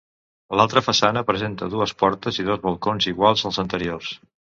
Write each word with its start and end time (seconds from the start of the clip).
L’altra 0.59 0.81
façana 0.85 1.21
presenta 1.27 1.67
dues 1.73 1.93
portes 2.03 2.39
i 2.45 2.45
dos 2.47 2.63
balcons 2.65 3.09
iguals 3.13 3.45
als 3.51 3.61
anteriors. 3.65 4.11